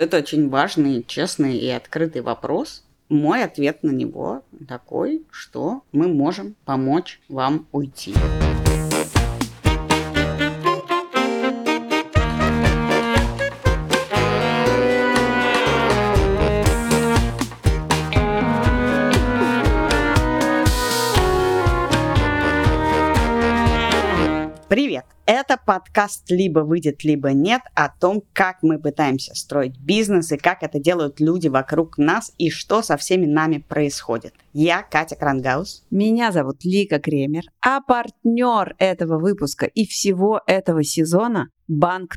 [0.00, 2.84] Это очень важный, честный и открытый вопрос.
[3.10, 8.14] Мой ответ на него такой, что мы можем помочь вам уйти.
[25.70, 30.80] Подкаст «Либо выйдет, либо нет» о том, как мы пытаемся строить бизнес и как это
[30.80, 34.34] делают люди вокруг нас и что со всеми нами происходит.
[34.52, 35.84] Я Катя Крангаус.
[35.90, 42.16] Меня зовут Лика Кремер, а партнер этого выпуска и всего этого сезона Банк.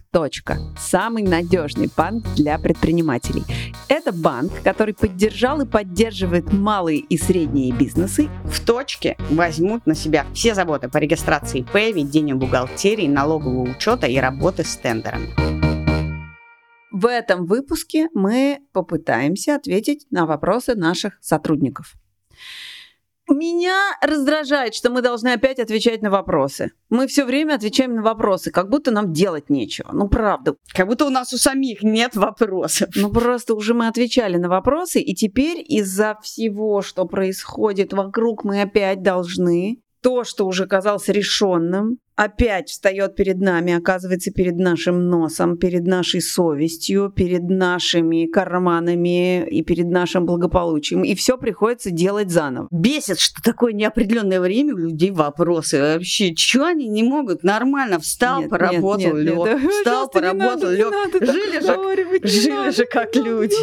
[0.79, 3.43] Самый надежный банк для предпринимателей.
[3.87, 8.29] Это банк, который поддержал и поддерживает малые и средние бизнесы.
[8.45, 14.17] В точке возьмут на себя все заботы по регистрации П, ведению бухгалтерии, налогового учета и
[14.17, 15.29] работы с тендерами.
[16.91, 21.93] В этом выпуске мы попытаемся ответить на вопросы наших сотрудников.
[23.29, 26.71] Меня раздражает, что мы должны опять отвечать на вопросы.
[26.89, 29.91] Мы все время отвечаем на вопросы, как будто нам делать нечего.
[29.93, 30.55] Ну, правда.
[30.73, 32.89] Как будто у нас у самих нет вопросов.
[32.95, 38.61] Ну, просто уже мы отвечали на вопросы, и теперь из-за всего, что происходит вокруг, мы
[38.61, 45.57] опять должны то, что уже казалось решенным, опять встает перед нами, оказывается перед нашим носом,
[45.57, 51.03] перед нашей совестью, перед нашими карманами и перед нашим благополучием.
[51.03, 52.67] И все приходится делать заново.
[52.69, 55.79] Бесит, что такое неопределенное время у людей вопросы.
[55.79, 57.43] Вообще, что они не могут?
[57.43, 59.71] Нормально встал, нет, поработал, лег.
[59.71, 60.93] Встал, поработал, лег.
[61.13, 63.55] Жили же, жили же как люди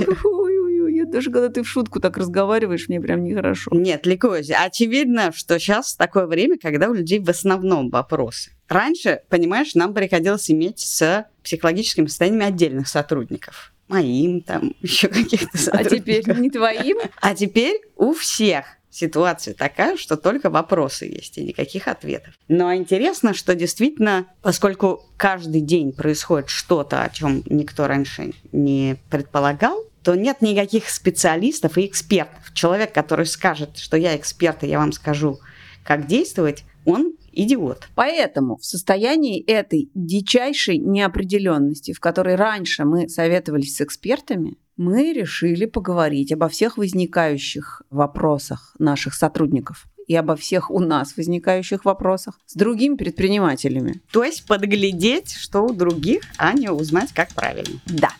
[1.11, 3.71] даже когда ты в шутку так разговариваешь, мне прям нехорошо.
[3.75, 8.53] Нет, Ликози, очевидно, что сейчас такое время, когда у людей в основном вопросы.
[8.69, 13.73] Раньше, понимаешь, нам приходилось иметь с психологическими состояниями отдельных сотрудников.
[13.89, 16.99] Моим там, еще каких-то А теперь не твоим?
[17.21, 22.35] А теперь у всех ситуация такая, что только вопросы есть и никаких ответов.
[22.49, 29.85] Но интересно, что действительно, поскольку каждый день происходит что-то, о чем никто раньше не предполагал,
[30.03, 32.53] то нет никаких специалистов и экспертов.
[32.55, 35.39] Человек, который скажет, что я эксперт, и я вам скажу,
[35.85, 37.89] как действовать, он идиот.
[37.95, 45.67] Поэтому в состоянии этой дичайшей неопределенности, в которой раньше мы советовались с экспертами, мы решили
[45.67, 52.55] поговорить обо всех возникающих вопросах наших сотрудников и обо всех у нас возникающих вопросах с
[52.55, 54.01] другими предпринимателями.
[54.11, 57.79] То есть подглядеть, что у других, а не узнать, как правильно.
[57.87, 58.11] Да.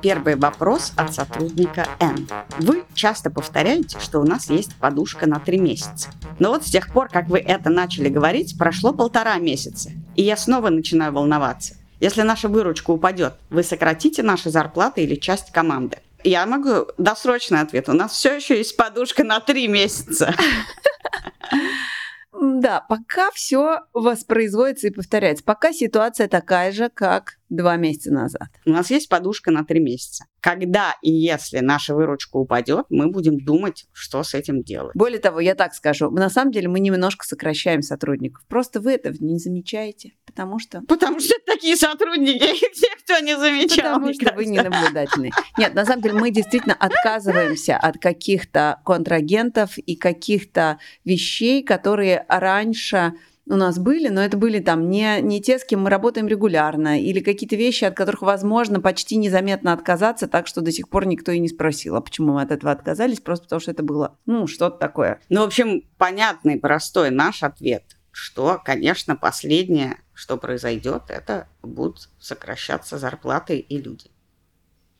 [0.00, 2.28] Первый вопрос от сотрудника Н.
[2.58, 6.10] Вы часто повторяете, что у нас есть подушка на три месяца.
[6.38, 9.90] Но вот с тех пор, как вы это начали говорить, прошло полтора месяца.
[10.16, 11.74] И я снова начинаю волноваться.
[12.00, 15.98] Если наша выручка упадет, вы сократите наши зарплаты или часть команды?
[16.24, 17.88] Я могу досрочный ответ.
[17.88, 20.34] У нас все еще есть подушка на три месяца.
[22.40, 25.42] Да, пока все воспроизводится и повторяется.
[25.44, 28.48] Пока ситуация такая же, как два месяца назад.
[28.66, 30.24] У нас есть подушка на три месяца.
[30.40, 34.92] Когда и если наша выручка упадет, мы будем думать, что с этим делать.
[34.94, 38.44] Более того, я так скажу, на самом деле мы немножко сокращаем сотрудников.
[38.48, 40.82] Просто вы это не замечаете, потому что...
[40.86, 43.94] Потому что такие сотрудники, их никто не замечал.
[43.94, 45.30] Потому что вы не наблюдательны.
[45.56, 53.14] Нет, на самом деле мы действительно отказываемся от каких-то контрагентов и каких-то вещей, которые раньше
[53.48, 57.00] у нас были, но это были там не, не те, с кем мы работаем регулярно,
[57.00, 61.32] или какие-то вещи, от которых возможно почти незаметно отказаться, так что до сих пор никто
[61.32, 64.46] и не спросил, а почему мы от этого отказались, просто потому что это было, ну,
[64.46, 65.20] что-то такое.
[65.28, 72.98] Ну, в общем, понятный, простой наш ответ, что, конечно, последнее, что произойдет, это будут сокращаться
[72.98, 74.10] зарплаты и люди.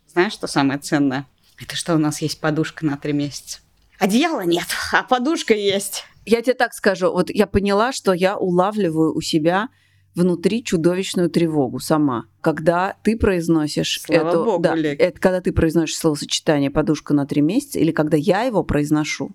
[0.06, 1.26] Знаешь, что самое ценное?
[1.60, 3.58] Это что у нас есть подушка на три месяца.
[3.98, 6.04] Одеяла нет, а подушка есть.
[6.24, 9.68] Я тебе так скажу, вот я поняла, что я улавливаю у себя
[10.14, 12.26] внутри чудовищную тревогу сама.
[12.40, 15.00] Когда ты произносишь Слава это, Богу, да, Лик.
[15.00, 19.30] это, когда ты произносишь словосочетание подушка на три месяца, или когда я его произношу,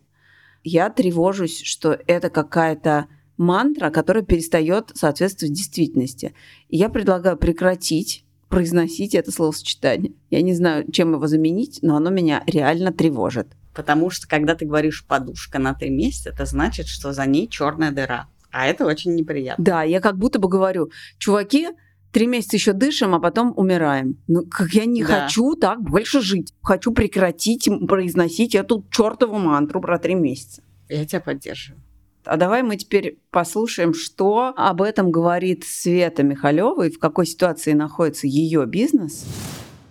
[0.64, 3.08] я тревожусь, что это какая-то
[3.38, 6.34] мантра, которая перестает соответствовать действительности.
[6.70, 10.14] И я предлагаю прекратить произносить это словосочетание.
[10.30, 13.48] Я не знаю, чем его заменить, но оно меня реально тревожит.
[13.74, 17.92] Потому что, когда ты говоришь подушка на три месяца, это значит, что за ней черная
[17.92, 18.28] дыра.
[18.52, 19.64] А это очень неприятно.
[19.64, 21.70] Да, я как будто бы говорю, чуваки,
[22.12, 24.18] три месяца еще дышим, а потом умираем.
[24.28, 25.22] Ну, как я не Да.
[25.24, 26.54] хочу так больше жить.
[26.62, 30.62] Хочу прекратить произносить эту чертову мантру про три месяца.
[30.88, 31.82] Я тебя поддерживаю.
[32.26, 37.74] А давай мы теперь послушаем, что об этом говорит Света Михалева и в какой ситуации
[37.74, 39.26] находится ее бизнес.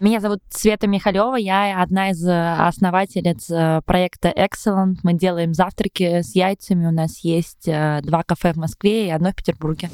[0.02, 4.96] Меня зовут Света Михалева, я одна из э, основательниц э, проекта Excellent.
[5.04, 6.88] Мы делаем завтраки с яйцами.
[6.88, 9.90] У нас есть э, два кафе в Москве и одно в Петербурге.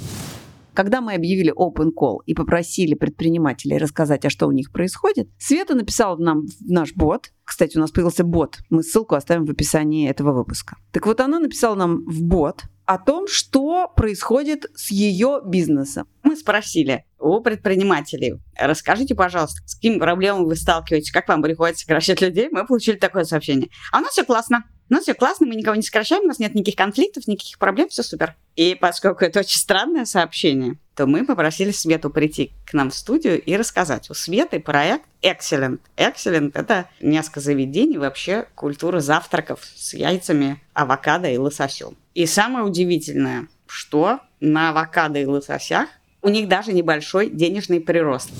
[0.72, 5.74] Когда мы объявили open call и попросили предпринимателей рассказать, а что у них происходит, Света
[5.74, 7.30] написала нам в наш бот.
[7.44, 8.60] Кстати, у нас появился бот.
[8.70, 10.78] Мы ссылку оставим в описании этого выпуска.
[10.90, 16.06] Так вот, она написала нам в бот о том, что происходит с ее бизнесом.
[16.22, 22.20] Мы спросили у предпринимателей, расскажите, пожалуйста, с какими проблемами вы сталкиваетесь, как вам приходится сокращать
[22.20, 22.48] людей.
[22.50, 23.68] Мы получили такое сообщение.
[23.92, 24.64] А у нас все классно.
[24.90, 27.88] У нас все классно, мы никого не сокращаем, у нас нет никаких конфликтов, никаких проблем,
[27.90, 28.36] все супер.
[28.56, 33.40] И поскольку это очень странное сообщение, то мы попросили Свету прийти к нам в студию
[33.40, 34.08] и рассказать.
[34.08, 35.80] У Светы проект Excellent.
[35.96, 41.96] Excellent– это несколько заведений вообще культуры завтраков с яйцами, авокадо и лососем.
[42.14, 45.88] И самое удивительное, что на авокадо и лососях
[46.22, 48.30] у них даже небольшой денежный прирост.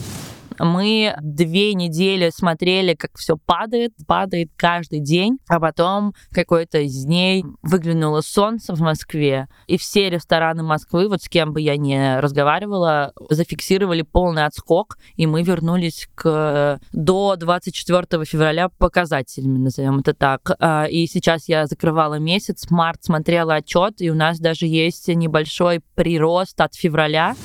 [0.58, 7.44] Мы две недели смотрели, как все падает, падает каждый день, а потом какой-то из дней
[7.62, 13.12] выглянуло солнце в Москве, и все рестораны Москвы, вот с кем бы я ни разговаривала,
[13.30, 20.50] зафиксировали полный отскок, и мы вернулись к до 24 февраля показателями, назовем это так.
[20.58, 25.80] А, и сейчас я закрывала месяц, март смотрела отчет, и у нас даже есть небольшой
[25.94, 27.36] прирост от февраля.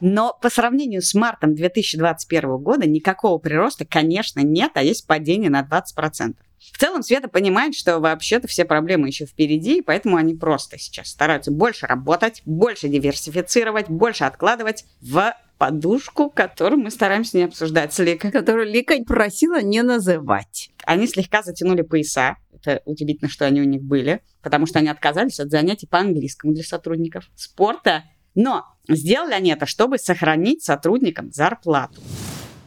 [0.00, 5.62] Но по сравнению с мартом 2021 года никакого прироста, конечно, нет, а есть падение на
[5.62, 6.34] 20%.
[6.72, 11.08] В целом Света понимает, что вообще-то все проблемы еще впереди, и поэтому они просто сейчас
[11.08, 17.98] стараются больше работать, больше диверсифицировать, больше откладывать в подушку, которую мы стараемся не обсуждать с
[17.98, 18.32] Ликой.
[18.32, 20.70] Которую Лика просила не называть.
[20.84, 22.36] Они слегка затянули пояса.
[22.52, 26.54] Это удивительно, что они у них были, потому что они отказались от занятий по английскому
[26.54, 32.00] для сотрудников спорта но сделали они это, чтобы сохранить сотрудникам зарплату.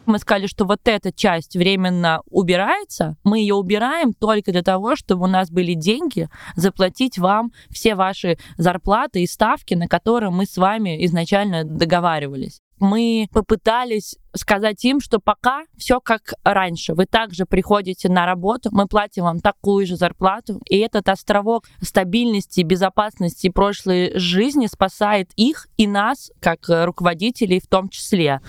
[0.06, 5.26] Мы сказали, что вот эта часть временно убирается, мы ее убираем только для того, чтобы
[5.26, 10.56] у нас были деньги заплатить вам все ваши зарплаты и ставки, на которые мы с
[10.56, 16.94] вами изначально договаривались мы попытались сказать им, что пока все как раньше.
[16.94, 22.62] Вы также приходите на работу, мы платим вам такую же зарплату, и этот островок стабильности,
[22.62, 28.42] безопасности прошлой жизни спасает их и нас, как руководителей в том числе.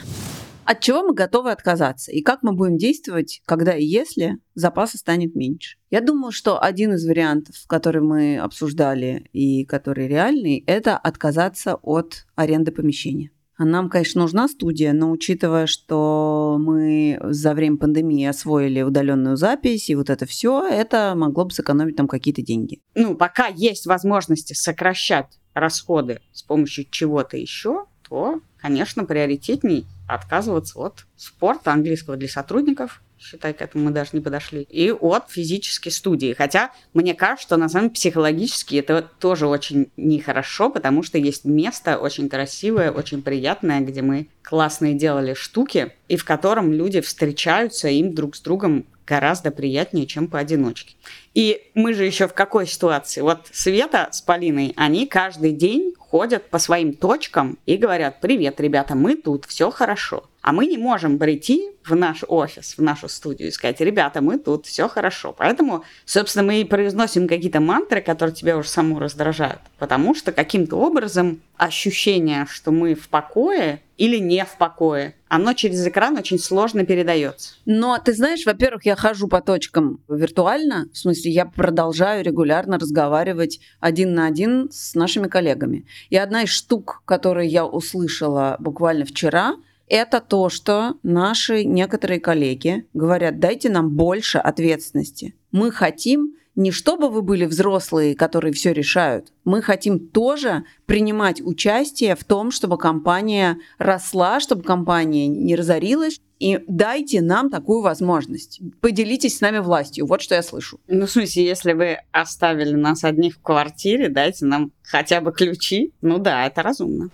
[0.70, 2.12] От чего мы готовы отказаться?
[2.12, 5.78] И как мы будем действовать, когда и если запаса станет меньше?
[5.90, 12.26] Я думаю, что один из вариантов, который мы обсуждали и который реальный, это отказаться от
[12.34, 13.30] аренды помещения.
[13.58, 19.96] Нам, конечно, нужна студия, но учитывая, что мы за время пандемии освоили удаленную запись и
[19.96, 22.80] вот это все, это могло бы сэкономить там какие-то деньги.
[22.94, 31.06] Ну, пока есть возможности сокращать расходы с помощью чего-то еще, то, конечно, приоритетней отказываться от
[31.16, 36.34] спорта английского для сотрудников, считай, к этому мы даже не подошли, и от физической студии.
[36.34, 41.44] Хотя мне кажется, что на самом деле психологически это тоже очень нехорошо, потому что есть
[41.44, 47.88] место очень красивое, очень приятное, где мы классные делали штуки, и в котором люди встречаются,
[47.88, 50.94] им друг с другом гораздо приятнее, чем поодиночке.
[51.38, 53.20] И мы же еще в какой ситуации?
[53.20, 58.96] Вот Света с Полиной, они каждый день ходят по своим точкам и говорят, привет, ребята,
[58.96, 60.24] мы тут, все хорошо.
[60.40, 64.38] А мы не можем прийти в наш офис, в нашу студию и сказать, ребята, мы
[64.38, 65.34] тут, все хорошо.
[65.36, 69.60] Поэтому, собственно, мы и произносим какие-то мантры, которые тебя уже саму раздражают.
[69.78, 75.86] Потому что каким-то образом ощущение, что мы в покое или не в покое, оно через
[75.86, 77.54] экран очень сложно передается.
[77.66, 83.60] Но ты знаешь, во-первых, я хожу по точкам виртуально, в смысле, я продолжаю регулярно разговаривать
[83.80, 85.86] один на один с нашими коллегами.
[86.10, 89.56] И одна из штук, которые я услышала буквально вчера,
[89.88, 95.34] это то, что наши некоторые коллеги говорят, дайте нам больше ответственности.
[95.50, 99.32] Мы хотим не чтобы вы были взрослые, которые все решают.
[99.44, 106.20] Мы хотим тоже принимать участие в том, чтобы компания росла, чтобы компания не разорилась.
[106.40, 108.60] И дайте нам такую возможность.
[108.80, 110.06] Поделитесь с нами властью.
[110.06, 110.80] Вот что я слышу.
[110.88, 115.92] Ну, в смысле, если вы оставили нас одних в квартире, дайте нам хотя бы ключи.
[116.00, 117.10] Ну да, это разумно.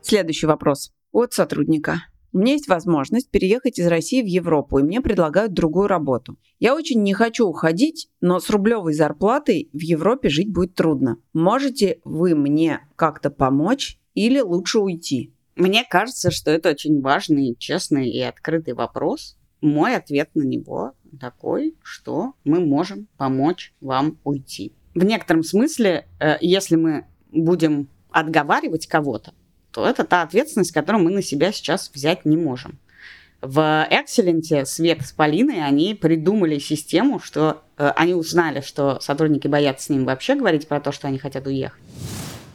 [0.00, 2.02] Следующий вопрос от сотрудника.
[2.34, 6.38] У меня есть возможность переехать из России в Европу, и мне предлагают другую работу.
[6.58, 11.18] Я очень не хочу уходить, но с рублевой зарплатой в Европе жить будет трудно.
[11.34, 15.34] Можете вы мне как-то помочь или лучше уйти?
[15.56, 19.36] Мне кажется, что это очень важный, честный и открытый вопрос.
[19.60, 24.72] Мой ответ на него такой, что мы можем помочь вам уйти.
[24.94, 29.32] в некотором смысле, э, если мы будем отговаривать кого-то,
[29.72, 32.78] то это та ответственность, которую мы на себя сейчас взять не можем.
[33.40, 33.58] В
[33.90, 39.88] Excellent Свет с Полиной они придумали систему, что э, они узнали, что сотрудники боятся с
[39.88, 41.80] ним вообще говорить про то, что они хотят уехать.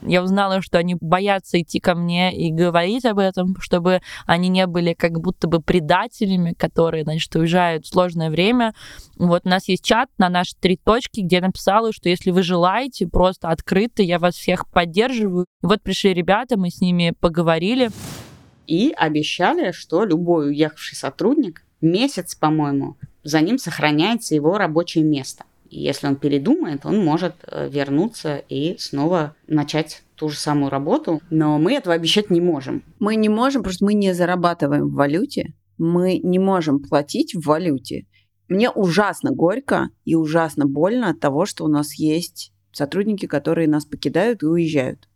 [0.08, 4.66] Я узнала, что они боятся идти ко мне и говорить об этом, чтобы они не
[4.68, 8.74] были как будто бы предателями, которые, значит, уезжают в сложное время.
[9.18, 12.42] Вот у нас есть чат на наши три точки, где я написала, что если вы
[12.42, 15.46] желаете, просто открыто, я вас всех поддерживаю.
[15.62, 17.90] И вот пришли ребята, мы с ними поговорили.
[18.66, 25.44] И обещали, что любой уехавший сотрудник месяц, по-моему, за ним сохраняется его рабочее место.
[25.70, 31.22] Если он передумает, он может э, вернуться и снова начать ту же самую работу.
[31.30, 32.84] Но мы этого обещать не можем.
[33.00, 35.54] Мы не можем, потому что мы не зарабатываем в валюте.
[35.78, 38.06] Мы не можем платить в валюте.
[38.48, 43.86] Мне ужасно горько и ужасно больно от того, что у нас есть сотрудники, которые нас
[43.86, 45.08] покидают и уезжают.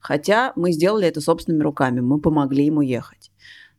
[0.00, 3.30] Хотя мы сделали это собственными руками, мы помогли им уехать.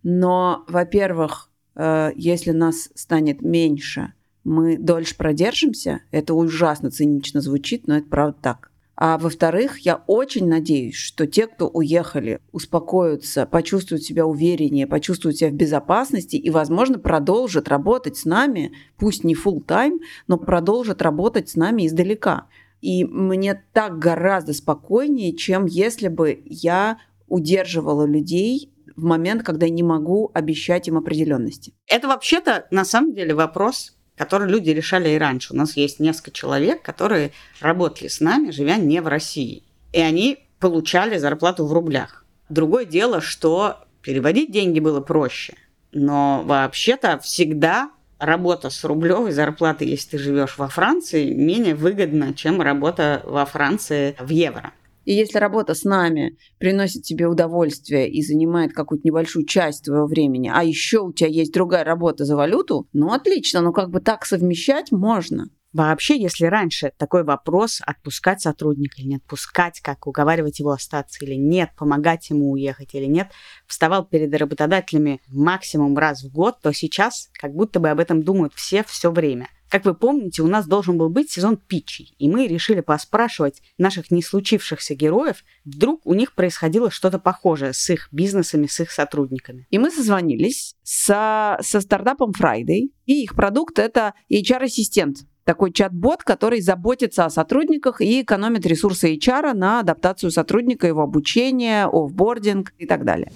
[0.04, 6.02] Но, во-первых, э, если нас станет меньше, мы дольше продержимся.
[6.12, 8.72] Это ужасно цинично звучит, но это правда так.
[9.04, 15.50] А во-вторых, я очень надеюсь, что те, кто уехали, успокоятся, почувствуют себя увереннее, почувствуют себя
[15.50, 21.50] в безопасности и, возможно, продолжат работать с нами, пусть не full time, но продолжат работать
[21.50, 22.48] с нами издалека.
[22.82, 29.72] И мне так гораздо спокойнее, чем если бы я удерживала людей в момент, когда я
[29.72, 31.74] не могу обещать им определенности.
[31.88, 35.54] Это вообще-то на самом деле вопрос которые люди решали и раньше.
[35.54, 39.64] У нас есть несколько человек, которые работали с нами, живя не в России.
[39.94, 42.26] И они получали зарплату в рублях.
[42.50, 45.56] Другое дело, что переводить деньги было проще.
[45.92, 52.62] Но вообще-то всегда работа с рублевой зарплатой, если ты живешь во Франции, менее выгодна, чем
[52.62, 54.74] работа во Франции в евро.
[55.06, 60.52] И если работа с нами приносит тебе удовольствие и занимает какую-то небольшую часть твоего времени,
[60.54, 64.26] а еще у тебя есть другая работа за валюту, ну отлично, ну как бы так
[64.26, 65.50] совмещать можно.
[65.74, 71.36] Вообще, если раньше такой вопрос, отпускать сотрудника или не отпускать, как уговаривать его остаться или
[71.36, 73.30] нет, помогать ему уехать или нет,
[73.68, 78.54] вставал перед работодателями максимум раз в год, то сейчас как будто бы об этом думают
[78.54, 82.46] все все время– как вы помните, у нас должен был быть сезон питчей, и мы
[82.46, 88.68] решили поспрашивать наших не случившихся героев, вдруг у них происходило что-то похожее с их бизнесами,
[88.68, 89.68] с их сотрудниками.
[89.70, 96.60] И мы созвонились со, со стартапом Friday, и их продукт— это HR-ассистент, такой чат-бот, который
[96.60, 103.06] заботится о сотрудниках и экономит ресурсы HR на адаптацию сотрудника, его обучение, офбординг и так
[103.06, 103.32] далее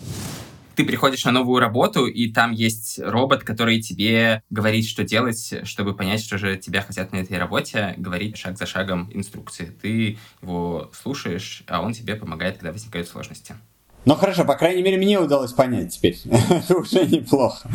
[0.76, 5.96] ты приходишь на новую работу, и там есть робот, который тебе говорит, что делать, чтобы
[5.96, 9.74] понять, что же тебя хотят на этой работе, говорит шаг за шагом инструкции.
[9.82, 13.56] Ты его слушаешь, а он тебе помогает, когда возникают сложности.
[14.06, 16.18] Ну хорошо, по крайней мере, мне удалось понять теперь.
[16.26, 17.68] Это уже неплохо.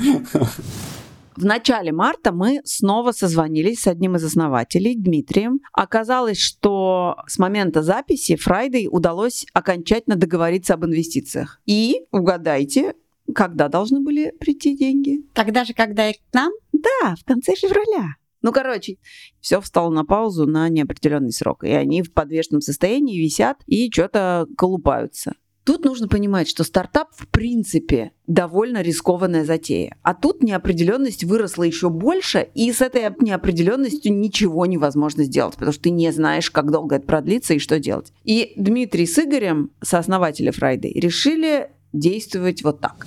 [1.40, 5.61] В начале марта мы снова созвонились с одним из основателей, Дмитрием.
[5.73, 11.62] Оказалось, что с момента записи Friday удалось окончательно договориться об инвестициях.
[11.64, 12.92] И, угадайте,
[13.35, 15.23] когда должны были прийти деньги?
[15.32, 16.52] Тогда же, когда и к нам?
[16.75, 18.16] Да, в конце февраля.
[18.42, 18.99] Ну, короче,
[19.40, 21.64] все встало на паузу на неопределенный срок.
[21.64, 25.37] И они в подвешенном состоянии висят и что-то колупаются.
[25.70, 29.96] Тут нужно понимать, что стартап в принципе довольно рискованная затея.
[30.02, 35.84] А тут неопределенность выросла еще больше, и с этой неопределенностью ничего невозможно сделать, потому что
[35.84, 38.12] ты не знаешь, как долго это продлится и что делать.
[38.24, 43.06] И Дмитрий с Игорем, сооснователи Friday, решили действовать вот так.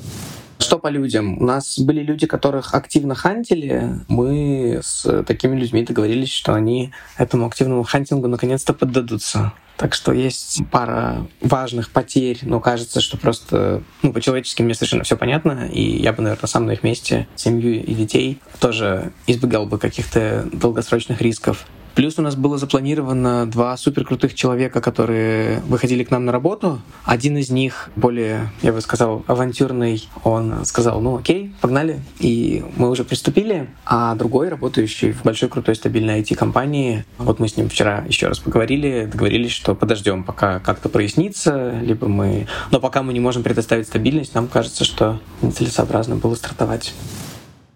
[0.73, 1.37] Что по людям?
[1.37, 3.99] У нас были люди, которых активно хантили.
[4.07, 9.53] Мы с такими людьми договорились, что они этому активному хантингу наконец-то поддадутся.
[9.77, 15.15] Так что есть пара важных потерь, но кажется, что просто ну, по-человечески мне совершенно все
[15.15, 19.77] понятно, и я бы, наверное, сам на их месте семью и детей тоже избегал бы
[19.77, 21.67] каких-то долгосрочных рисков.
[21.95, 26.81] Плюс у нас было запланировано два суперкрутых человека, которые выходили к нам на работу.
[27.05, 31.99] Один из них, более, я бы сказал, авантюрный, он сказал, ну окей, погнали.
[32.19, 33.69] И мы уже приступили.
[33.85, 38.39] А другой, работающий в большой крутой стабильной IT-компании, вот мы с ним вчера еще раз
[38.39, 42.47] поговорили, договорились, что подождем, пока как-то прояснится, либо мы...
[42.71, 46.93] Но пока мы не можем предоставить стабильность, нам кажется, что нецелесообразно было стартовать.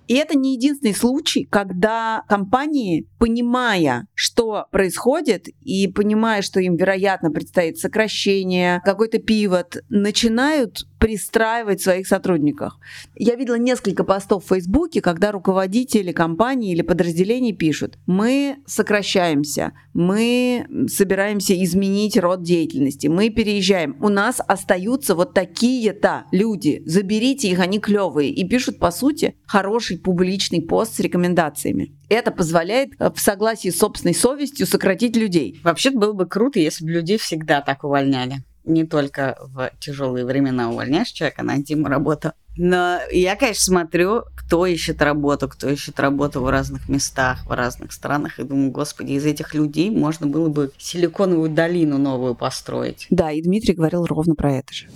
[0.07, 7.31] И это не единственный случай, когда компании, понимая, что происходит, и понимая, что им, вероятно,
[7.31, 12.73] предстоит сокращение, какой-то пивот, начинают пристраивать своих сотрудников.
[13.15, 20.65] Я видела несколько постов в Фейсбуке, когда руководители компании или подразделений пишут, мы сокращаемся, мы
[20.87, 27.79] собираемся изменить род деятельности, мы переезжаем, у нас остаются вот такие-то люди, заберите их, они
[27.79, 31.95] клевые, и пишут, по сути, хороший публичный пост с рекомендациями.
[32.09, 35.59] Это позволяет э, в согласии с собственной совестью сократить людей.
[35.63, 40.69] Вообще было бы круто, если бы людей всегда так увольняли не только в тяжелые времена
[40.69, 42.33] увольняешь человека, найти ему работу.
[42.57, 47.91] Но я, конечно, смотрю, кто ищет работу, кто ищет работу в разных местах, в разных
[47.91, 53.05] странах, и думаю, господи, из этих людей можно было бы силиконовую долину новую построить.
[53.09, 54.87] Да, и Дмитрий говорил ровно про это же.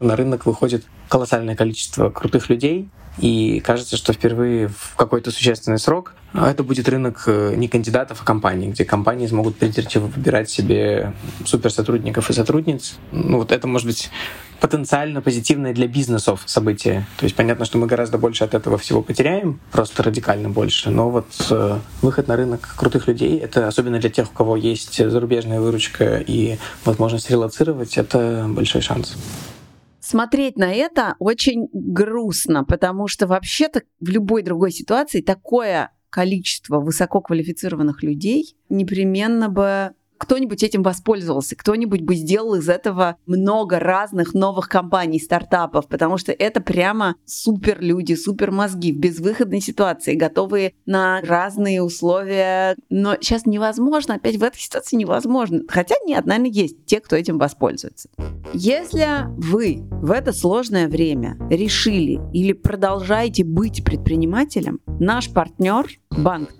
[0.00, 6.14] На рынок выходит колоссальное количество крутых людей, и кажется, что впервые в какой-то существенный срок
[6.34, 11.12] это будет рынок э, не кандидатов, а компаний, где компании смогут придирчиво выбирать себе
[11.44, 12.98] суперсотрудников и сотрудниц.
[13.12, 14.10] Ну, вот это может быть
[14.60, 17.06] потенциально позитивное для бизнесов событие.
[17.18, 20.90] То есть понятно, что мы гораздо больше от этого всего потеряем, просто радикально больше.
[20.90, 24.96] Но вот э, выход на рынок крутых людей, это особенно для тех, у кого есть
[25.08, 29.16] зарубежная выручка и возможность релацировать, это большой шанс
[30.00, 38.04] смотреть на это очень грустно, потому что вообще-то в любой другой ситуации такое количество высококвалифицированных
[38.04, 39.94] людей непременно бы
[40.24, 46.32] кто-нибудь этим воспользовался, кто-нибудь бы сделал из этого много разных новых компаний, стартапов, потому что
[46.32, 52.76] это прямо супер люди, супер мозги в безвыходной ситуации, готовые на разные условия.
[52.88, 55.60] Но сейчас невозможно, опять в этой ситуации невозможно.
[55.68, 58.08] Хотя нет, наверное, есть те, кто этим воспользуется.
[58.52, 59.06] Если
[59.36, 66.56] вы в это сложное время решили или продолжаете быть предпринимателем, наш партнер банк.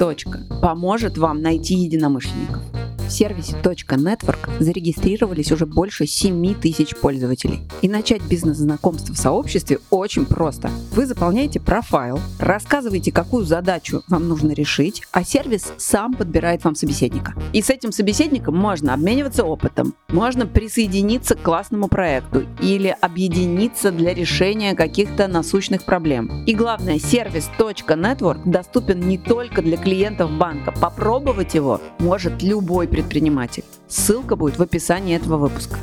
[0.60, 2.62] поможет вам найти единомышленников.
[3.06, 7.60] В сервисе .network зарегистрировались уже больше 7 тысяч пользователей.
[7.82, 10.70] И начать бизнес-знакомство в сообществе очень просто.
[10.92, 17.34] Вы заполняете профайл, рассказываете, какую задачу вам нужно решить, а сервис сам подбирает вам собеседника.
[17.52, 24.14] И с этим собеседником можно обмениваться опытом, можно присоединиться к классному проекту или объединиться для
[24.14, 26.44] решения каких-то насущных проблем.
[26.46, 30.72] И главное, сервис .network доступен не только для клиентов банка.
[30.72, 33.64] Попробовать его может любой предприниматель.
[33.88, 35.80] Ссылка будет в описании этого выпуска.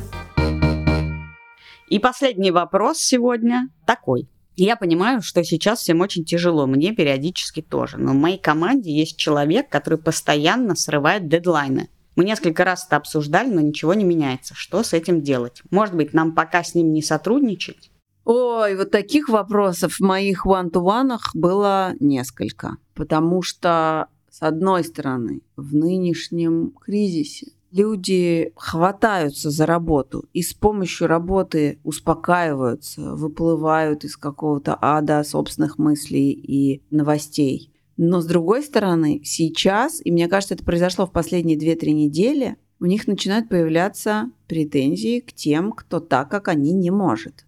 [1.88, 4.30] И последний вопрос сегодня такой.
[4.56, 7.98] Я понимаю, что сейчас всем очень тяжело, мне периодически тоже.
[7.98, 11.90] Но в моей команде есть человек, который постоянно срывает дедлайны.
[12.16, 14.54] Мы несколько раз это обсуждали, но ничего не меняется.
[14.54, 15.60] Что с этим делать?
[15.70, 17.90] Может быть, нам пока с ним не сотрудничать?
[18.24, 22.76] Ой, вот таких вопросов в моих one-to-one было несколько.
[22.94, 31.06] Потому что с одной стороны, в нынешнем кризисе люди хватаются за работу и с помощью
[31.06, 37.74] работы успокаиваются, выплывают из какого-то ада собственных мыслей и новостей.
[37.98, 42.86] Но с другой стороны, сейчас, и мне кажется, это произошло в последние 2-3 недели, у
[42.86, 47.44] них начинают появляться претензии к тем, кто так, как они не может.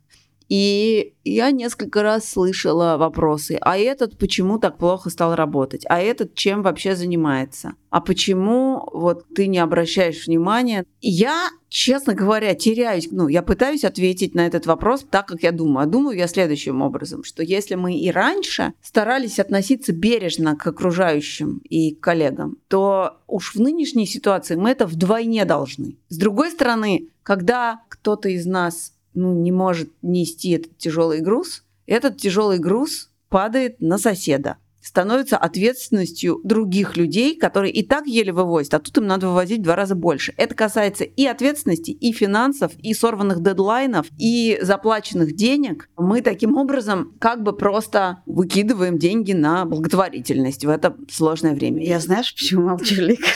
[0.57, 6.37] И я несколько раз слышала вопросы, а этот почему так плохо стал работать, а этот
[6.37, 10.85] чем вообще занимается, а почему вот ты не обращаешь внимания.
[11.01, 15.89] Я, честно говоря, теряюсь, ну, я пытаюсь ответить на этот вопрос так, как я думаю.
[15.89, 21.63] А думаю я следующим образом, что если мы и раньше старались относиться бережно к окружающим
[21.69, 25.99] и коллегам, то уж в нынешней ситуации мы это вдвойне должны.
[26.11, 32.19] С другой стороны, когда кто-то из нас ну, не может нести этот тяжелый груз, этот
[32.19, 38.79] тяжелый груз падает на соседа становится ответственностью других людей, которые и так еле вывозят, а
[38.81, 40.35] тут им надо вывозить в два раза больше.
[40.37, 45.89] Это касается и ответственности, и финансов, и сорванных дедлайнов, и заплаченных денег.
[45.97, 51.83] Мы таким образом как бы просто выкидываем деньги на благотворительность в это сложное время.
[51.83, 53.29] Я знаешь, почему молчу, Лика?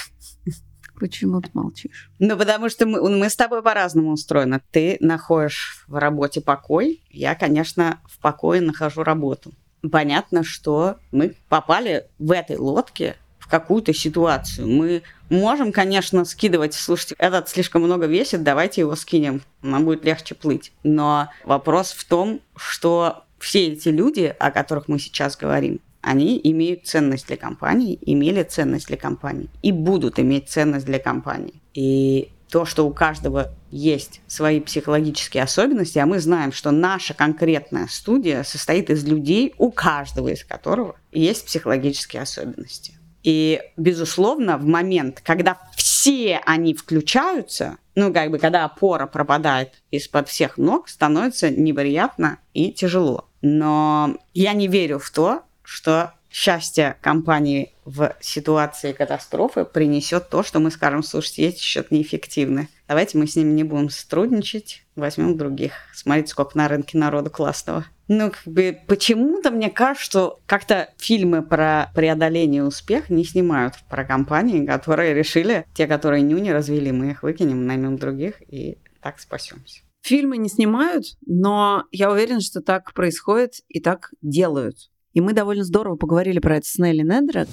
[0.98, 2.10] Почему ты молчишь?
[2.18, 4.60] Ну, потому что мы, мы с тобой по-разному устроены.
[4.70, 9.52] Ты находишь в работе покой, я, конечно, в покое нахожу работу.
[9.92, 14.66] Понятно, что мы попали в этой лодке в какую-то ситуацию.
[14.66, 20.34] Мы можем, конечно, скидывать, слушайте, этот слишком много весит, давайте его скинем, нам будет легче
[20.34, 20.72] плыть.
[20.82, 26.86] Но вопрос в том, что все эти люди, о которых мы сейчас говорим, они имеют
[26.86, 31.60] ценность для компании, имели ценность для компании и будут иметь ценность для компании.
[31.74, 37.88] И то, что у каждого есть свои психологические особенности, а мы знаем, что наша конкретная
[37.90, 42.94] студия состоит из людей, у каждого из которого есть психологические особенности.
[43.22, 50.28] И, безусловно, в момент, когда все они включаются, ну, как бы, когда опора пропадает из-под
[50.28, 53.28] всех ног, становится неприятно и тяжело.
[53.42, 60.60] Но я не верю в то, что счастье компании в ситуации катастрофы принесет то, что
[60.60, 62.68] мы скажем, слушайте, эти счет неэффективны.
[62.86, 65.72] Давайте мы с ними не будем сотрудничать, возьмем других.
[65.94, 67.84] Смотрите, сколько на рынке народу классного.
[68.08, 74.04] Ну, как бы, почему-то мне кажется, что как-то фильмы про преодоление успеха не снимают про
[74.04, 79.82] компании, которые решили, те, которые нюни развели, мы их выкинем, наймем других и так спасемся.
[80.00, 84.88] Фильмы не снимают, но я уверена, что так происходит и так делают.
[85.18, 87.48] И мы довольно здорово поговорили про это с Нелли Недре.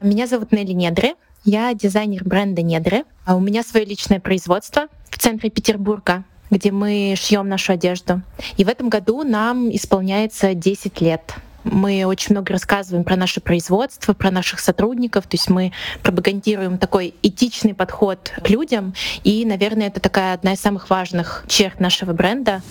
[0.00, 1.14] Меня зовут Нелли Недре.
[1.44, 3.04] Я дизайнер бренда Недре.
[3.24, 8.22] А у меня свое личное производство в центре Петербурга где мы шьем нашу одежду.
[8.56, 11.36] И в этом году нам исполняется 10 лет.
[11.62, 15.70] Мы очень много рассказываем про наше производство, про наших сотрудников, то есть мы
[16.02, 21.78] пропагандируем такой этичный подход к людям, и, наверное, это такая одна из самых важных черт
[21.78, 22.62] нашего бренда.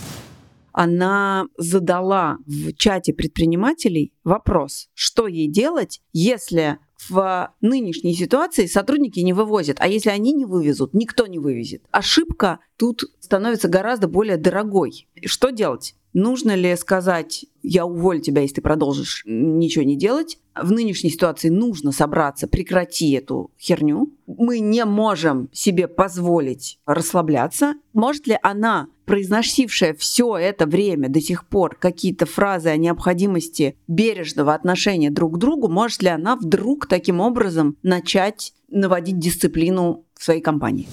[0.82, 6.78] Она задала в чате предпринимателей вопрос, что ей делать, если
[7.10, 11.84] в нынешней ситуации сотрудники не вывозят, а если они не вывезут, никто не вывезет.
[11.92, 15.10] Ошибка тут становится гораздо более дорогой.
[15.26, 15.96] Что делать?
[16.14, 20.40] Нужно ли сказать, я уволю тебя, если ты продолжишь ничего не делать?
[20.56, 24.14] В нынешней ситуации нужно собраться, прекрати эту херню.
[24.26, 27.76] Мы не можем себе позволить расслабляться.
[27.94, 34.54] Может ли она, произносившая все это время до сих пор какие-то фразы о необходимости бережного
[34.54, 40.42] отношения друг к другу, может ли она вдруг таким образом начать наводить дисциплину в своей
[40.42, 40.88] компании?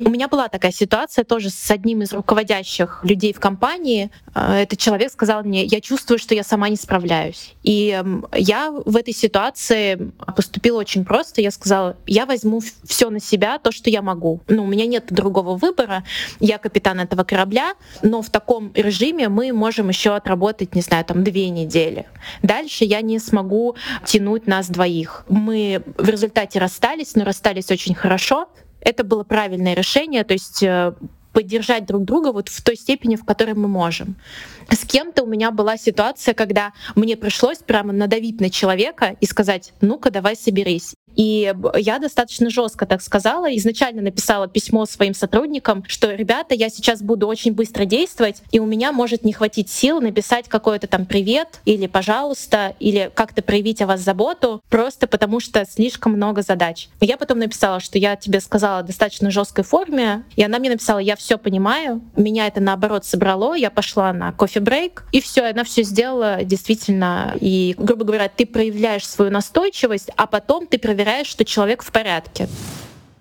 [0.00, 4.10] У меня была такая ситуация тоже с одним из руководящих людей в компании.
[4.34, 7.54] Э, этот человек сказал мне, я чувствую, что я сама не справляюсь.
[7.64, 8.00] И
[8.32, 11.40] я в этой ситуации поступила очень просто.
[11.40, 14.40] Я сказала, я возьму все на себя, то, что я могу.
[14.46, 16.04] Ну, у меня нет другого выбора.
[16.38, 21.24] Я капитан этого корабля, но в таком режиме мы можем еще отработать, не знаю, там
[21.24, 22.06] две недели.
[22.42, 25.24] Дальше я не смогу тянуть нас двоих.
[25.28, 28.48] Мы в результате расстались, но расстались очень хорошо
[28.88, 30.94] это было правильное решение, то есть э,
[31.32, 34.16] поддержать друг друга вот в той степени, в которой мы можем.
[34.70, 39.74] С кем-то у меня была ситуация, когда мне пришлось прямо надавить на человека и сказать,
[39.82, 40.94] ну-ка, давай соберись.
[41.16, 43.54] И я достаточно жестко так сказала.
[43.56, 48.66] Изначально написала письмо своим сотрудникам, что, ребята, я сейчас буду очень быстро действовать, и у
[48.66, 53.86] меня может не хватить сил написать какой-то там привет или пожалуйста, или как-то проявить о
[53.86, 56.88] вас заботу, просто потому что слишком много задач.
[57.00, 61.16] Я потом написала, что я тебе сказала достаточно жесткой форме, и она мне написала, я
[61.16, 66.44] все понимаю, меня это наоборот собрало, я пошла на кофе-брейк, и все, она все сделала
[66.44, 67.36] действительно.
[67.40, 71.92] И, грубо говоря, ты проявляешь свою настойчивость, а потом ты проверяешь проверяешь, что человек в
[71.92, 72.48] порядке.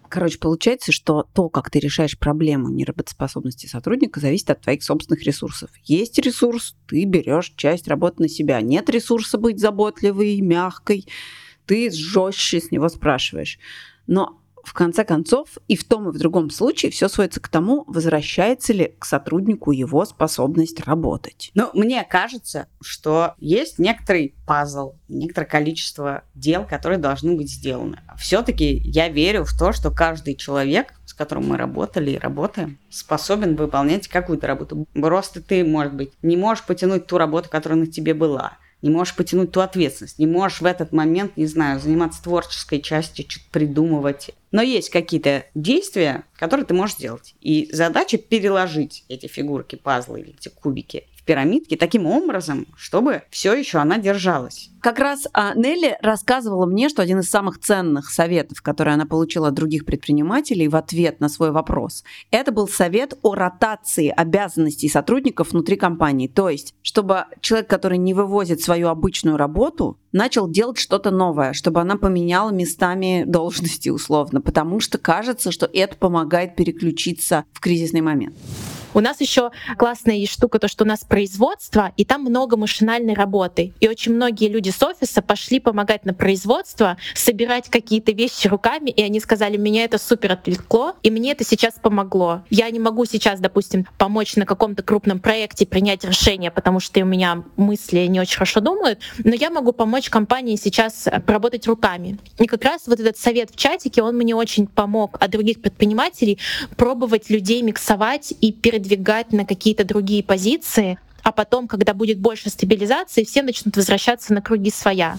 [0.10, 5.70] Короче, получается, что то, как ты решаешь проблему неработоспособности сотрудника, зависит от твоих собственных ресурсов.
[5.84, 8.62] Есть ресурс, ты берешь часть работы на себя.
[8.62, 11.08] Нет ресурса быть заботливой, мягкой,
[11.68, 13.60] ты жестче с него спрашиваешь.
[14.08, 17.86] Но в конце концов, и в том, и в другом случае все сводится к тому,
[17.88, 21.52] возвращается ли к сотруднику его способность работать.
[21.54, 28.02] Ну, мне кажется, что есть некоторый пазл, некоторое количество дел, которые должны быть сделаны.
[28.18, 33.56] Все-таки я верю в то, что каждый человек, с которым мы работали и работаем, способен
[33.56, 34.86] выполнять какую-то работу.
[34.94, 39.16] Просто ты, может быть, не можешь потянуть ту работу, которая на тебе была не можешь
[39.16, 44.32] потянуть ту ответственность, не можешь в этот момент, не знаю, заниматься творческой частью, что-то придумывать.
[44.52, 47.36] Но есть какие-то действия, которые ты можешь сделать.
[47.42, 53.78] И задача переложить эти фигурки, пазлы или эти кубики пирамидки таким образом, чтобы все еще
[53.78, 54.72] она держалась.
[54.82, 59.50] Как раз а, Нелли рассказывала мне, что один из самых ценных советов, которые она получила
[59.50, 65.52] от других предпринимателей в ответ на свой вопрос, это был совет о ротации обязанностей сотрудников
[65.52, 66.28] внутри компании.
[66.28, 71.82] То есть, чтобы человек, который не вывозит свою обычную работу, начал делать что-то новое, чтобы
[71.82, 78.36] она поменяла местами должности условно, потому что кажется, что это помогает переключиться в кризисный момент.
[78.94, 83.74] У нас еще классная штука, то, что у нас производство, и там много машинальной работы.
[83.80, 89.04] И очень многие люди с офиса пошли помогать на производство, собирать какие-то вещи руками, и
[89.04, 92.44] они сказали, меня это супер отвлекло, и мне это сейчас помогло.
[92.50, 97.06] Я не могу сейчас, допустим, помочь на каком-то крупном проекте принять решение, потому что у
[97.06, 102.18] меня мысли не очень хорошо думают, но я могу помочь компании сейчас поработать руками.
[102.40, 106.40] И как раз вот этот совет в чатике, он мне очень помог от других предпринимателей
[106.76, 112.50] пробовать людей миксовать и перед передвигать на какие-то другие позиции, а потом, когда будет больше
[112.50, 115.18] стабилизации, все начнут возвращаться на круги своя.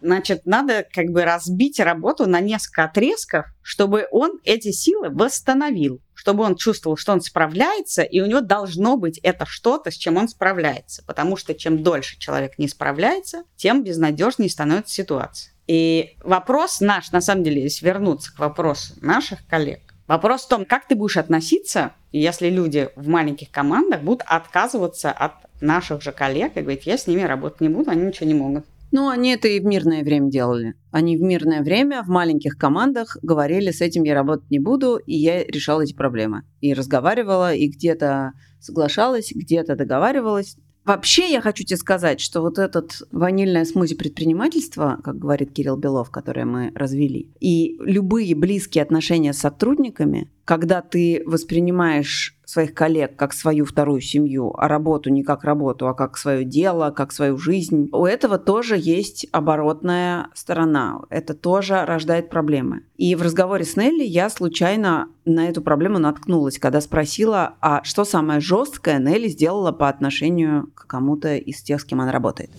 [0.00, 6.44] Значит, надо как бы разбить работу на несколько отрезков, чтобы он эти силы восстановил, чтобы
[6.44, 10.28] он чувствовал, что он справляется, и у него должно быть это что-то, с чем он
[10.28, 11.02] справляется.
[11.04, 15.52] Потому что чем дольше человек не справляется, тем безнадежнее становится ситуация.
[15.66, 20.64] И вопрос наш, на самом деле, если вернуться к вопросу наших коллег, вопрос в том,
[20.64, 26.56] как ты будешь относиться, если люди в маленьких командах будут отказываться от наших же коллег
[26.56, 28.64] и говорить, я с ними работать не буду, они ничего не могут.
[28.90, 30.74] Ну, они это и в мирное время делали.
[30.90, 35.14] Они в мирное время в маленьких командах говорили, с этим я работать не буду, и
[35.14, 36.44] я решала эти проблемы.
[36.60, 40.56] И разговаривала, и где-то соглашалась, где-то договаривалась.
[40.88, 46.08] Вообще я хочу тебе сказать, что вот этот ванильное смузи предпринимательства, как говорит Кирилл Белов,
[46.08, 53.34] которое мы развели, и любые близкие отношения с сотрудниками, когда ты воспринимаешь своих коллег как
[53.34, 57.90] свою вторую семью, а работу не как работу, а как свое дело, как свою жизнь,
[57.92, 61.02] у этого тоже есть оборотная сторона.
[61.10, 62.84] Это тоже рождает проблемы.
[62.96, 68.06] И в разговоре с Нелли я случайно на эту проблему наткнулась, когда спросила, а что
[68.06, 72.50] самое жесткое Нелли сделала по отношению к кому-то из тех, с кем она работает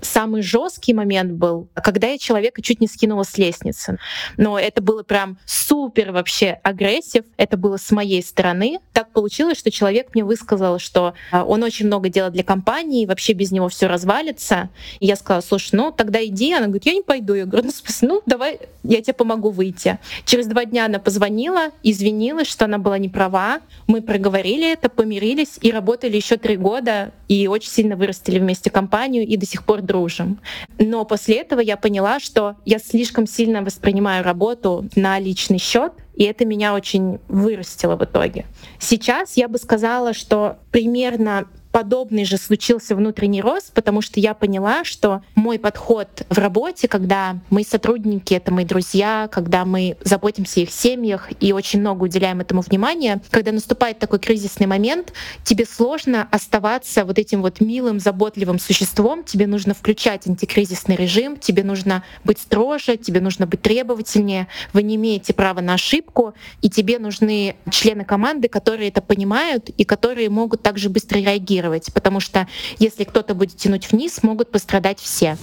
[0.00, 3.98] самый жесткий момент был, когда я человека чуть не скинула с лестницы.
[4.36, 7.24] Но это было прям супер вообще агрессив.
[7.36, 8.78] Это было с моей стороны.
[8.92, 13.06] Так получилось, что человек мне высказал, что а, он очень много делает для компании, и
[13.06, 14.70] вообще без него все развалится.
[15.00, 16.52] И я сказала, слушай, ну тогда иди.
[16.52, 17.34] Она говорит, я не пойду.
[17.34, 19.98] Я говорю, ну, ну давай, я тебе помогу выйти.
[20.24, 23.60] Через два дня она позвонила, извинилась, что она была не права.
[23.86, 29.26] Мы проговорили это, помирились и работали еще три года и очень сильно вырастили вместе компанию
[29.26, 30.38] и до сих пор дружим.
[30.78, 36.22] Но после этого я поняла, что я слишком сильно воспринимаю работу на личный счет, и
[36.24, 38.46] это меня очень вырастило в итоге.
[38.78, 44.84] Сейчас я бы сказала, что примерно подобный же случился внутренний рост, потому что я поняла,
[44.84, 50.62] что мой подход в работе, когда мы сотрудники, это мои друзья, когда мы заботимся о
[50.64, 55.12] их семьях и очень много уделяем этому внимания, когда наступает такой кризисный момент,
[55.44, 61.64] тебе сложно оставаться вот этим вот милым, заботливым существом, тебе нужно включать антикризисный режим, тебе
[61.64, 66.98] нужно быть строже, тебе нужно быть требовательнее, вы не имеете права на ошибку, и тебе
[66.98, 72.48] нужны члены команды, которые это понимают и которые могут также быстро реагировать контролировать, потому что
[72.78, 75.36] если кто-то будет тянуть вниз, могут пострадать все.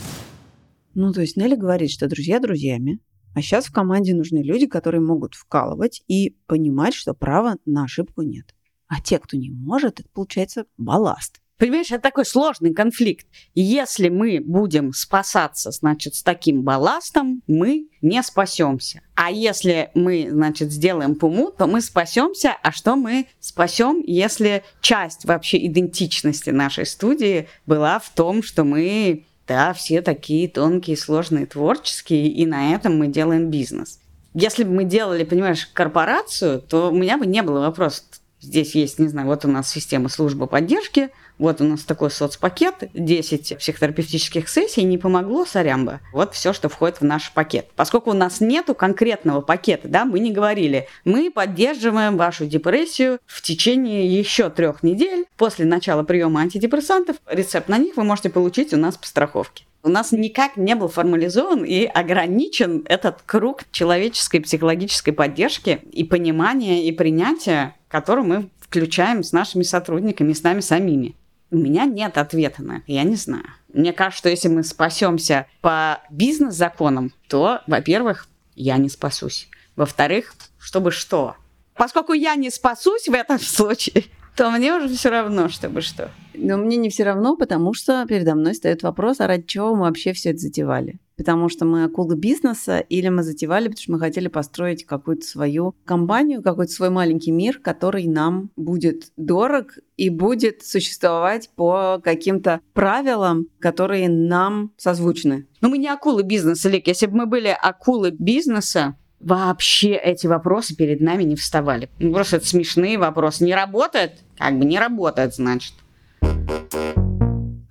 [0.94, 3.00] Ну, то есть Нелли говорит, что друзья друзьями,
[3.34, 8.22] а сейчас в команде нужны люди, которые могут вкалывать и понимать, что права на ошибку
[8.22, 8.56] нет.
[8.88, 11.42] А те, кто не может, это получается балласт.
[11.58, 13.26] Понимаешь, это такой сложный конфликт.
[13.54, 19.02] Если мы будем спасаться, значит, с таким балластом, мы не спасемся.
[19.16, 22.58] А если мы, значит, сделаем пуму, то мы спасемся.
[22.62, 29.24] А что мы спасем, если часть вообще идентичности нашей студии была в том, что мы,
[29.48, 34.02] да, все такие тонкие, сложные, творческие, и на этом мы делаем бизнес.
[34.34, 38.04] Если бы мы делали, понимаешь, корпорацию, то у меня бы не было вопроса.
[38.42, 42.90] Здесь есть, не знаю, вот у нас система службы поддержки– вот у нас такой соцпакет,
[42.94, 46.00] 10 психотерапевтических сессий, не помогло, сорямба.
[46.14, 47.68] Вот все, что входит в наш пакет.
[47.76, 53.42] Поскольку у нас нету конкретного пакета, да, мы не говорили, мы поддерживаем вашу депрессию в
[53.42, 57.18] течение еще трех недель после начала приема антидепрессантов.
[57.30, 59.66] Рецепт на них вы можете получить у нас по страховке.
[59.84, 66.88] У нас никак не был формализован и ограничен этот круг человеческой психологической поддержки и понимания
[66.88, 71.16] и принятия, который мы включаем с нашими сотрудниками, с нами самими.
[71.52, 73.46] У меня нет ответа на это, я не знаю.
[73.74, 79.50] Мне кажется, что если мы спасемся по бизнес-законам, то, во-первых, я не спасусь.
[79.76, 81.36] Во-вторых, чтобы что?
[81.76, 84.06] Поскольку я не спасусь в этом случае,
[84.36, 86.12] то мне уже все равно, чтобы что.
[86.34, 89.82] Но мне не все равно, потому что передо мной стоит вопрос, а ради чего мы
[89.82, 91.00] вообще все это затевали?
[91.18, 95.76] Потому что мы акулы бизнеса или мы затевали, потому что мы хотели построить какую-то свою
[95.86, 103.48] компанию, какой-то свой маленький мир, который нам будет дорог и будет существовать по каким-то правилам,
[103.60, 105.48] которые нам созвучны.
[105.62, 106.88] Но мы не акулы бизнеса, Лик.
[106.88, 111.90] Если бы мы были акулы бизнеса, вообще эти вопросы перед нами не вставали.
[112.00, 113.44] Ну, просто это смешные вопросы.
[113.44, 114.20] Не работает?
[114.38, 115.74] Как бы не работает, значит.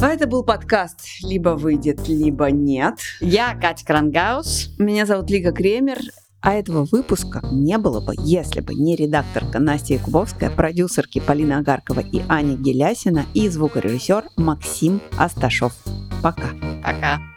[0.04, 2.98] А это был подкаст «Либо выйдет, либо нет».
[3.20, 4.74] Я Катя Крангаус.
[4.78, 5.96] Меня зовут Лика Кремер.
[6.42, 12.00] А этого выпуска не было бы, если бы не редакторка Настя Якубовская, продюсерки Полина Агаркова
[12.00, 15.72] и Аня Гелясина и звукорежиссер Максим Асташов.
[16.22, 16.50] Пока.
[16.84, 17.33] Пока.